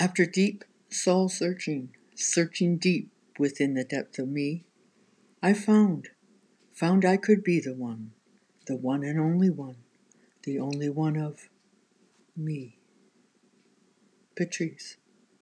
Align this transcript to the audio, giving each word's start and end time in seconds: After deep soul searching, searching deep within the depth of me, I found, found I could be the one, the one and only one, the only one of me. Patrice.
After 0.00 0.24
deep 0.24 0.64
soul 0.88 1.28
searching, 1.28 1.90
searching 2.14 2.78
deep 2.78 3.10
within 3.38 3.74
the 3.74 3.84
depth 3.84 4.18
of 4.18 4.28
me, 4.28 4.64
I 5.42 5.52
found, 5.52 6.08
found 6.72 7.04
I 7.04 7.18
could 7.18 7.44
be 7.44 7.60
the 7.60 7.74
one, 7.74 8.12
the 8.66 8.76
one 8.76 9.04
and 9.04 9.20
only 9.20 9.50
one, 9.50 9.76
the 10.44 10.58
only 10.58 10.88
one 10.88 11.18
of 11.18 11.50
me. 12.34 12.78
Patrice. 14.34 14.96